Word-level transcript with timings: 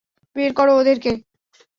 বের 0.35 0.51
করো 0.53 0.73
ওদেরকে! 0.75 1.11